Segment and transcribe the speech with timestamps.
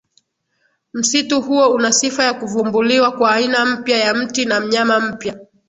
[0.93, 5.39] Msitu huo una sifa ya kuvumbuliwa kwa aina mpya ya mti na mnyama mpya